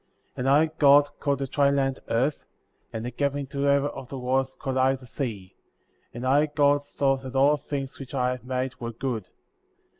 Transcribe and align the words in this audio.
10. 0.35 0.47
And 0.47 0.49
I, 0.49 0.65
God, 0.79 1.09
called 1.19 1.37
the 1.37 1.45
dry 1.45 1.69
land 1.69 1.99
Earth; 2.09 2.43
and 2.91 3.05
the 3.05 3.11
gathering 3.11 3.45
together 3.45 3.89
of 3.89 4.07
the 4.09 4.17
waters 4.17 4.55
called 4.55 4.77
I 4.79 4.95
the 4.95 5.05
Sea; 5.05 5.53
and 6.11 6.25
I, 6.25 6.47
God, 6.47 6.81
saw 6.81 7.17
that 7.17 7.35
all 7.35 7.55
things 7.57 7.99
which 7.99 8.15
I 8.15 8.31
had 8.31 8.43
made 8.43 8.73
were 8.81 8.93
good. 8.93 9.29